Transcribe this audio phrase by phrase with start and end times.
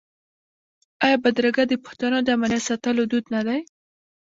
[1.05, 3.59] آیا بدرګه د پښتنو د امنیت ساتلو دود نه دی؟